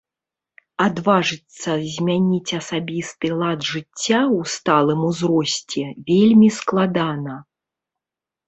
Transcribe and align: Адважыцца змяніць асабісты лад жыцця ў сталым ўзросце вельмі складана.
Адважыцца 0.85 1.69
змяніць 1.95 2.55
асабісты 2.59 3.27
лад 3.41 3.59
жыцця 3.73 3.83
ў 3.83 4.39
сталым 4.55 4.99
ўзросце 5.11 5.83
вельмі 6.09 6.49
складана. 6.59 7.35